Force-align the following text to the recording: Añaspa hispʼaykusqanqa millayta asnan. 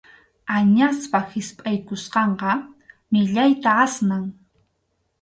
Añaspa 0.57 1.19
hispʼaykusqanqa 1.31 2.51
millayta 3.11 3.69
asnan. 3.85 4.23